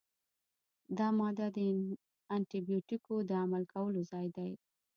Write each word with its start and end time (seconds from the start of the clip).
دا 0.97 1.07
ماده 1.19 1.47
د 1.57 1.59
انټي 2.35 2.59
بیوټیکونو 2.67 3.21
د 3.29 3.31
عمل 3.43 3.63
کولو 3.73 4.01
ځای 4.11 4.27
دی. 4.37 4.51